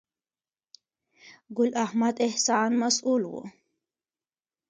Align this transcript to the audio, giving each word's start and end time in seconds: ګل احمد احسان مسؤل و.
ګل 1.55 1.71
احمد 1.85 2.15
احسان 2.27 2.69
مسؤل 2.81 3.21
و. 3.27 3.33